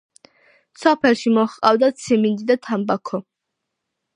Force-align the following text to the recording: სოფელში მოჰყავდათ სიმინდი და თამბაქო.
სოფელში 0.83 1.33
მოჰყავდათ 1.35 2.01
სიმინდი 2.07 2.49
და 2.53 2.59
თამბაქო. 2.67 3.21